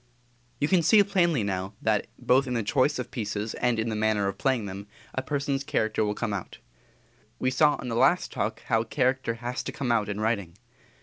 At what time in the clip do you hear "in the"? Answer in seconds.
2.47-2.63, 3.77-3.95, 7.77-7.95